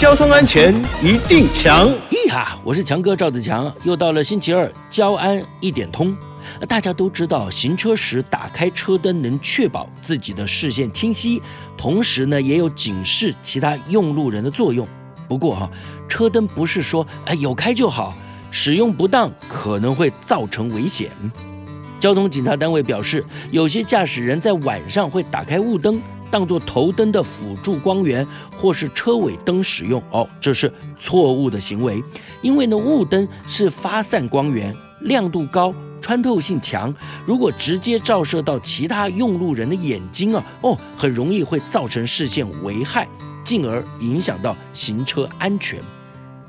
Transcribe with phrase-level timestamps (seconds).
[0.00, 1.86] 交通安全一定强！
[2.08, 6.16] 咦哈，我是强哥赵子强，又到了星期二，交安一点通。
[6.66, 11.42] 大家都知道，行车时打开车灯能确保自己的视线清晰，
[11.76, 14.88] 同时呢，也有警示其他用路人的作用。
[15.28, 15.70] 不过哈，
[16.08, 18.16] 车灯不是说哎有开就好，
[18.50, 21.10] 使用不当可能会造成危险。
[22.00, 26.00] 交通警察单位表示，有些驾驶人在晚上会打开雾灯，
[26.30, 28.26] 当做头灯的辅助光源，
[28.56, 30.02] 或是车尾灯使用。
[30.10, 32.02] 哦，这是错误的行为，
[32.42, 36.94] 因为呢，雾灯是发散光源，亮度高，穿透性强，
[37.26, 43.08] 如果直接照射到其他用路人的眼睛啊，哦，很容易会造成视线危害，
[43.44, 45.78] 进而影响到行车安全。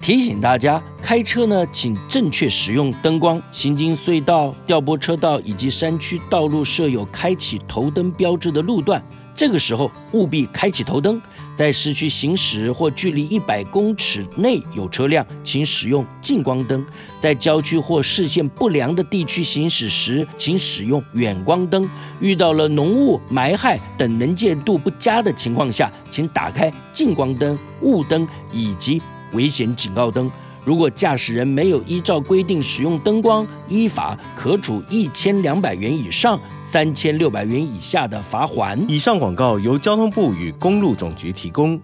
[0.02, 3.40] 提醒大家，开车呢，请正确使用灯光。
[3.52, 9.00] 行经隧道、调拨车道以及山区道路设有开启头灯标志的路段，
[9.42, 11.20] 这个时候务必开启头灯。
[11.56, 16.80] 在市区行驶或距离一百公尺内有车辆，请使用近光灯；
[17.20, 21.90] 在郊区或视线不良的地区行驶时，请使用远光灯。
[22.20, 29.02] 遇到了浓雾、霾害等能见度不佳的情况下，请打开近光灯、雾灯以及。
[29.34, 30.30] 危险警告灯，
[30.64, 38.80] 如果驾驶人没有依照规定使用灯光，依法可处一千两百元以上三千六百元以下的罚款。
[38.88, 41.82] 以上广告由交通部与公路总局提供。